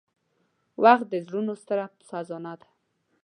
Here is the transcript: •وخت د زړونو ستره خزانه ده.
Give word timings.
•وخت 0.83 1.05
د 1.09 1.13
زړونو 1.25 1.53
ستره 1.61 1.85
خزانه 2.07 2.53
ده. 2.59 2.67